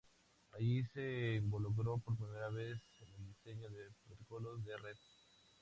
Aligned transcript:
Allí 0.57 0.81
se 0.83 1.35
involucró 1.35 1.99
por 1.99 2.17
primera 2.17 2.49
vez 2.49 2.81
en 3.01 3.09
el 3.13 3.27
diseño 3.27 3.69
de 3.69 3.91
protocolos 4.03 4.65
de 4.65 4.75
red. 4.77 4.97